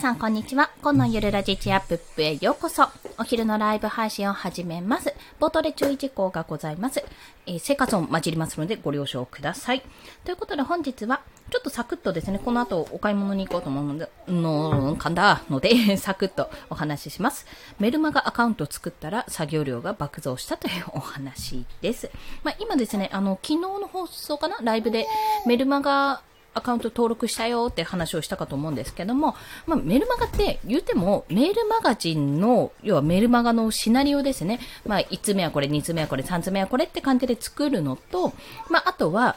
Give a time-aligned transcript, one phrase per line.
[0.00, 0.70] さん、こんにちは。
[0.80, 2.88] 今のゆるラジチアップへようこそ。
[3.18, 5.12] お昼のライブ配信を始めます。
[5.38, 7.04] 冒頭で注意事項がございます。
[7.46, 9.82] えー、生活音混じりますのでご了承ください。
[10.24, 17.44] ということで本日は、ちょっとサクッとですね、この後お買い物に行こうと思うので、の、かんだので、 サクッとお話しします。
[17.78, 22.10] メルマガアカウントを作ったら作業量が爆増したというお話です。
[22.42, 24.56] まあ、今ですね、あの、昨日の放送かな？
[24.62, 25.06] ライブで
[25.44, 26.22] メルマガ
[26.54, 29.36] アカウント登録したよって話をしたかと思うんですけども、
[29.66, 34.60] まあ、メルマガって言うても、メールマガジンの、要はメルマガのシナリオですね。
[34.86, 38.32] まあ、1つ目はこれ、2つ目はこれ、3つ目はこれって感じで作るのと、
[38.68, 39.36] まあ、あとは、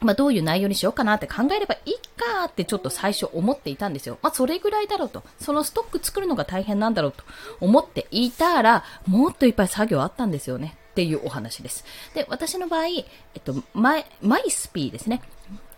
[0.00, 4.18] まあ、どういう内容にしようかなって考えればいいかってちょっと最初思っていたんですよ。
[4.22, 5.24] まあ、それぐらいだろうと。
[5.40, 7.24] そのストック作るのが大変なんだろうと
[7.60, 10.76] 思っていたら、もっといっぱい作業あったんですよね。
[10.92, 11.84] っていうお話です。
[12.14, 13.04] で、私の場合、えっ
[13.44, 15.22] と、マイ、マイスピーですね。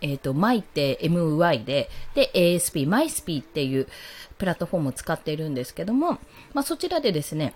[0.00, 3.86] えっ、ー、と、マイって MY で、で、ASP、マイスピーっていう
[4.38, 6.18] プラットフォームを使っているんですけども、
[6.52, 7.54] まあ、そちらでですね、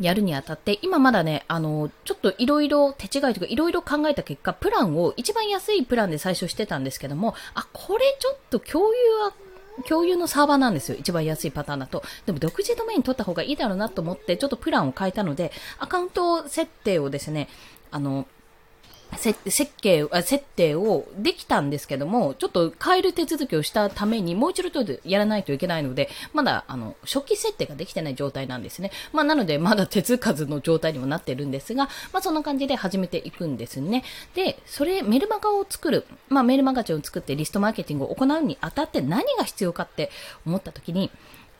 [0.00, 9.32] やるにあたって、今まだね、あの、ちょっといろいろ手違いとかいろいろ考えた結果、プランを一番安いプランで最初してたんですけども、あ、これちょっと共有は
[9.86, 10.96] 共有のサーバーなんですよ。
[10.98, 12.02] 一番安いパターンだと。
[12.26, 17.48] でも独自ドメイン取った方がいいだろうなと思って、ちょっとプランを変えたので、アカウント設定をですね、
[17.90, 18.26] あの、
[19.16, 24.70] 設計、設定をできたんですけども、ちょっと変える手続きをしたために、もう一度
[25.04, 28.90] やらないといけないので、まだ、あの、初期設定ができてない状態なんですね。
[29.12, 34.04] まあ、なので、まだ手つかずの状態にもなってるんですが、まあ、そんな感じで始めていくんですね。
[34.34, 40.10] で、それ、メルマガを作る、まあ、メールマガジンを作ってリストマーケティングを行うにあたって何が必要かって
[40.46, 41.10] 思った時に、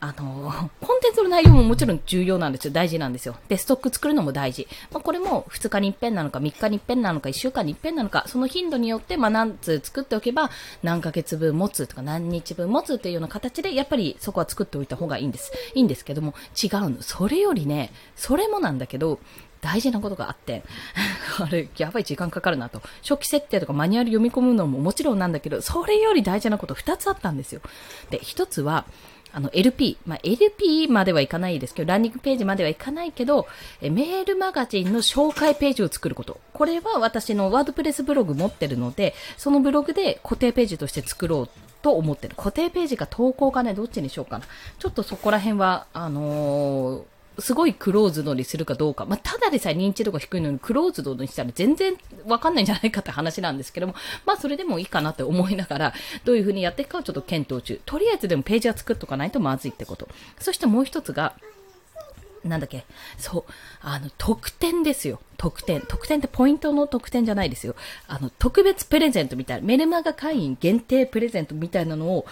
[0.01, 2.73] あの、コンテンツの内容ももちろん重要なんですよ。
[2.73, 3.35] 大事なんですよ。
[3.49, 4.67] で、ストック作るのも大事。
[4.91, 10.51] まあ、これも2日に一遍なのか、3日に一遍なのか、1週間に一遍なのか、その頻度によって、まあ、何通作っておけば、
[10.83, 15.51] 何ヶ月分持つとか、何日分持つっていうような形で、やっぱりそこは作っておいた方がいいんです。
[15.73, 17.01] いいんですけども、違うの。
[17.01, 19.19] それよりね、それもなんだけど、
[19.61, 20.63] 大事なことがあって、
[21.39, 22.81] あれ、やばい時間かかるなと。
[23.01, 27.61] 初期設定とかマニュアル読み込むのももちろんなんだけど、それより大事なこと2つあったんですよ。
[28.09, 28.85] で、1つは、
[29.31, 33.47] あの LP、まあ、LP まではいかないですけど、ランニングページまではいかないけど、
[33.81, 36.39] えメールマガジンの紹介ページを作ること。
[36.53, 41.49] これは私のワードプレスブログ持ってるので、そのブログで固定ページとして作ろう
[41.81, 42.35] と思ってる。
[42.35, 44.45] 固定ページか投稿かね、どっちにしようかな。
[44.79, 47.03] ちょっとそこら辺は、あのー
[47.41, 49.05] すごいクローズドにするかどうか。
[49.05, 51.95] まあ、ただでさえ認知度が低いのにクローズドにしたら全然
[52.25, 53.95] わかんないんじゃないかって話なんですけども、
[54.25, 55.93] まあ、それでもいいかなって思いながら、
[56.25, 57.79] どういう風にやっていくかをちょっと検討中。
[57.85, 60.07] とりあえずでもページは作っとかないとまずいってこと。
[60.39, 61.33] そしてもう一つが、
[62.43, 62.85] なんだっけ
[63.17, 63.51] そう。
[63.81, 65.19] あの、特典ですよ。
[65.37, 65.83] 特典。
[65.87, 67.75] 特典ってポイントの特典じゃないですよ。
[68.07, 72.25] あの、特別プレゼントみたいな、メルマガ会員限定プレゼントみたいなのを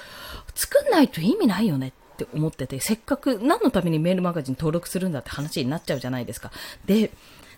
[0.55, 1.91] 作んないと意味ないよねっ
[2.23, 6.51] って思ってて、せっかく何のためにメールマガジン登録するんだって話になっちゃうじゃないですか。
[6.85, 7.11] で、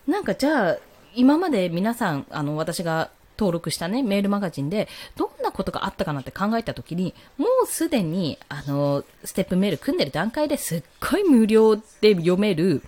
[0.05, 0.77] なんかじゃあ、
[1.15, 12.83] 今まで皆さん、あの、私が登録したね、メールマガジンで、どんなことがあったかなって考えたときに、もうすでに、あの、ステップメール組んでる段階ですっごい無料で読める、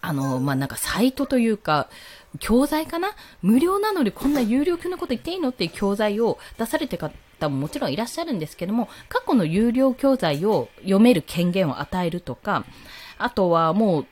[0.00, 1.88] あの、まあ、なんかサイトというか、
[2.40, 3.10] 教材かな？
[3.42, 5.50] 無料なのにこんな有料級のこと言っていいの？
[5.50, 12.64] っていう教材を出されてか方ももちろんいらっしゃるんですけども、過去の有料教材を読める権限を与えるとか、
[13.18, 14.06] あとはもう、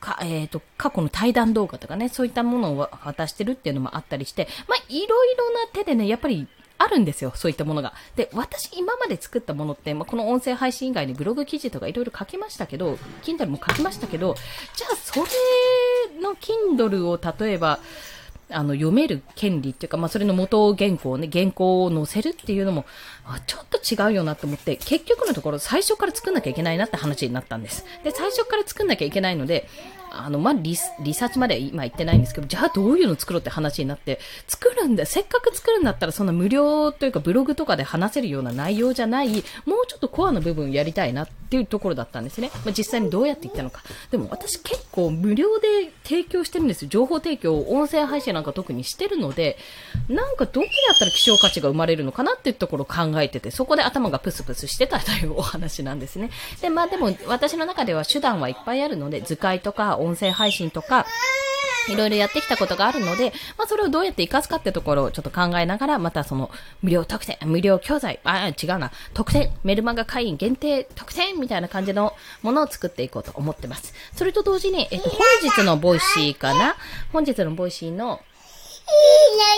[0.00, 6.48] か、えっ、ー、と、過去の対談動画とかね、そういったものを渡してるっていうのもあったりして、まあ、いろいろな手でね、やっぱり
[6.78, 7.92] あるんですよ、そういったものが。
[8.16, 14.34] で、私今まで作ったものって、まあ、この音声配信以外にブログ記事とかいろいろ書きましたけど、Kindle も書きましたけど、
[14.74, 17.78] じゃあそれの Kindle を例えば、
[18.52, 22.84] あの、読める権利っていうか、まあ、それの元原稿ね、原稿を載せるっていうのも、
[23.24, 27.84] あちょっと違うよなと思って、結局のところ最初から作んなきゃいけないなって話になったんです。
[28.04, 29.68] で、最初から作んなきゃいけないので、
[30.10, 42.50] あの、まあ、リリサーチまでは今言ってないんですけど、じゃあどういうの作ろうって話になって、作るんだ、せっかく作るんだったら、その無料というかブログとかで話せるような内容じゃない、もうちょっとコアの部分やりたいなっていうところだったんですね。
[42.64, 43.82] まあ、実際にどうやって言ったのか。
[44.10, 46.88] でも私結構無料で提供してるんですよ。
[46.88, 49.58] 情報提供を、音声配信なんか特にしてるので、
[50.08, 56.30] なんかどうやったら希少価値が生まれるのかなっていうところを考えてて、そこで頭がプスプスしてたというお話なんですね。
[56.60, 61.06] で、まあでも私の中では手段はいっぱいあるので、図解とか音声配信とか、
[61.88, 66.50] いろいろやってきたことがあるので、まあ、それをどうやって活かすかってところをちょっと考えながら、またその、
[66.82, 73.94] 無料特典、無料教材、あ、違うな、特典、メルマガ会員限定特典みたいな感じのものを作っていこうと思ってます。
[74.14, 76.76] それと同時に、えっと、本日の Voicyかな？
[77.12, 78.20] 本日の Voicyの、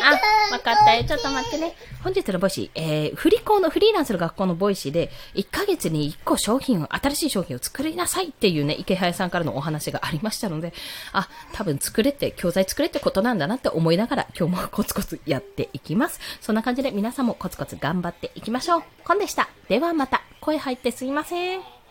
[0.03, 1.05] あ、わかったよ。
[1.05, 1.75] ちょっと待ってね。
[2.03, 10.73] 本日の Voicy、えー、フリ校の、フリーランスの学校の Voicyで、1ヶ月に1個商品を、新しい商品を作りなさいっていうね、イケハヤさんからのお話がありましたので、
[11.13, 16.21] あ、多分作れって、教材作れってことなんだなって思いながら、今日もコツコツやっていきます。
[16.41, 18.83] そんな感じで皆さんもコツコツ頑張っていきましょう。
[19.05, 19.49] コンでした。
[19.69, 20.23] ではまた。
[20.41, 21.82] 声入ってすいません。